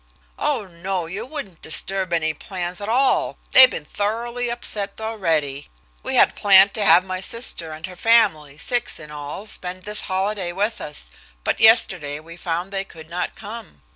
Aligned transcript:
Oh, 0.39 0.65
no, 0.65 1.05
you 1.05 1.27
wouldn't 1.27 1.61
disturb 1.61 2.11
any 2.11 2.33
plans 2.33 2.81
at 2.81 2.89
all 2.89 3.37
they've 3.51 3.69
been 3.69 3.85
thoroughly 3.85 4.49
upset 4.49 4.99
already. 4.99 5.69
We 6.01 6.15
had 6.15 6.33
planned 6.35 6.73
to 6.73 6.83
have 6.83 7.05
my 7.05 7.19
sister 7.19 7.71
and 7.71 7.85
her 7.85 7.95
family, 7.95 8.57
six 8.57 8.99
in 8.99 9.11
all, 9.11 9.45
spend 9.45 9.83
this 9.83 10.01
holiday 10.01 10.53
with 10.53 10.81
us, 10.81 11.11
but 11.43 11.59
yesterday 11.59 12.19
we 12.19 12.35
found 12.35 12.71
they 12.73 12.83
could 12.83 13.11
not 13.11 13.35
come. 13.35 13.83